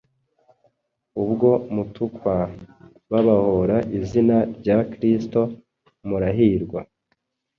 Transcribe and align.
Ubwo 1.23 1.49
mutukwa 1.75 2.35
babahora 3.11 3.77
izina 3.99 4.37
rya 4.57 4.77
Kristo 4.91 5.39
murahirwa, 6.07 6.79